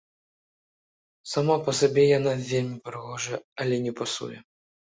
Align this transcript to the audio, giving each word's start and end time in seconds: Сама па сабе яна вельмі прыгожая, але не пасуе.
Сама 1.33 1.57
па 1.67 1.75
сабе 1.81 2.07
яна 2.17 2.33
вельмі 2.49 2.77
прыгожая, 2.89 3.39
але 3.65 3.75
не 3.87 3.97
пасуе. 4.03 4.37